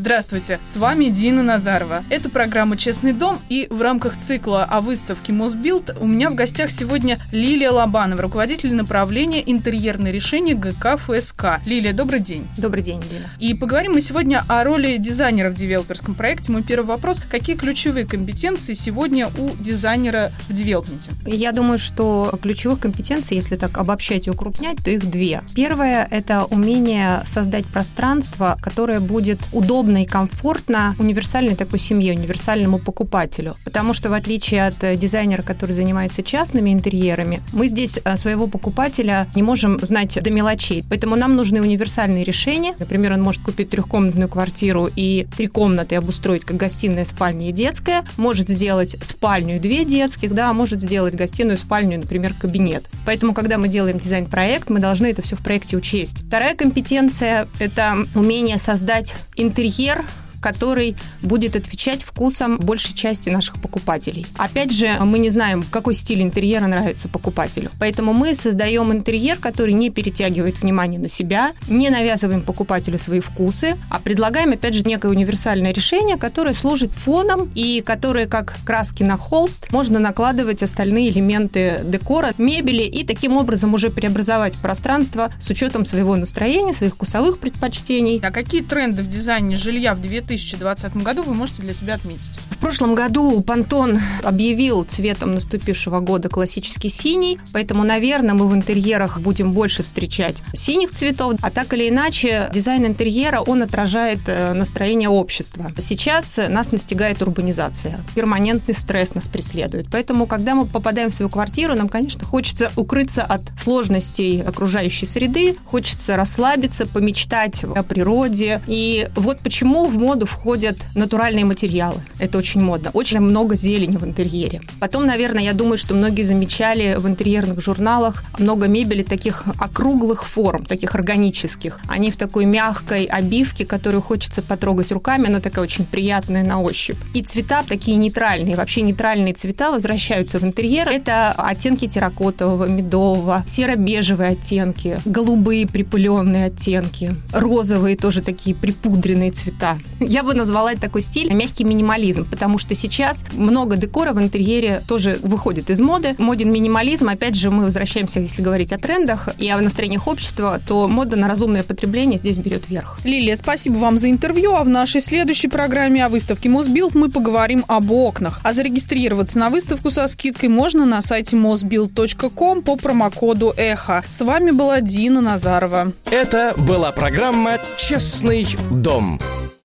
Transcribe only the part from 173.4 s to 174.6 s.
«Эхо». С вами